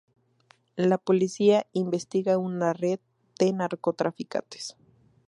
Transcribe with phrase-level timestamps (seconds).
[0.77, 2.99] La policía investiga una red
[3.37, 4.75] de narcotraficantes.